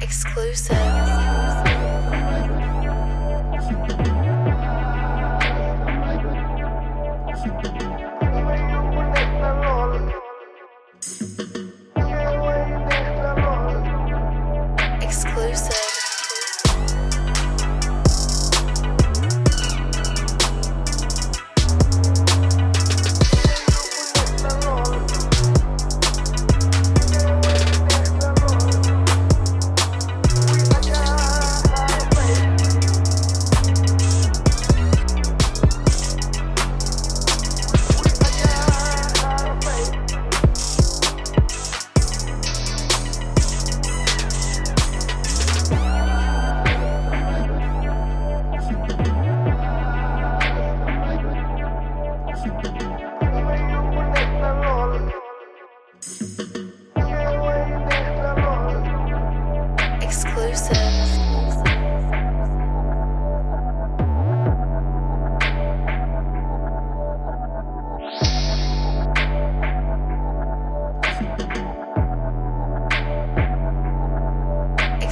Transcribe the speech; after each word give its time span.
Exclusive. 0.00 1.02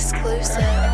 exclusive. 0.00 0.89